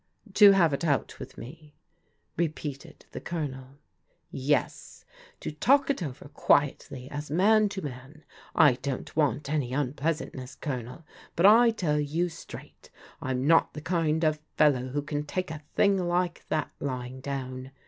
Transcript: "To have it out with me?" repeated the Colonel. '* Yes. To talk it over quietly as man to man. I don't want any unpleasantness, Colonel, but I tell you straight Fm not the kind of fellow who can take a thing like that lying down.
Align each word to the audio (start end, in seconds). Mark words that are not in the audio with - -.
"To 0.41 0.53
have 0.53 0.73
it 0.73 0.83
out 0.83 1.19
with 1.19 1.37
me?" 1.37 1.75
repeated 2.35 3.05
the 3.11 3.21
Colonel. 3.21 3.77
'* 4.13 4.31
Yes. 4.51 5.05
To 5.41 5.51
talk 5.51 5.91
it 5.91 6.01
over 6.01 6.27
quietly 6.27 7.07
as 7.11 7.29
man 7.29 7.69
to 7.69 7.83
man. 7.83 8.23
I 8.55 8.77
don't 8.77 9.15
want 9.15 9.47
any 9.47 9.73
unpleasantness, 9.73 10.55
Colonel, 10.55 11.05
but 11.35 11.45
I 11.45 11.69
tell 11.69 11.99
you 11.99 12.29
straight 12.29 12.89
Fm 13.21 13.41
not 13.41 13.75
the 13.75 13.81
kind 13.81 14.23
of 14.23 14.39
fellow 14.57 14.87
who 14.87 15.03
can 15.03 15.23
take 15.23 15.51
a 15.51 15.61
thing 15.75 15.99
like 16.07 16.45
that 16.47 16.71
lying 16.79 17.19
down. 17.21 17.69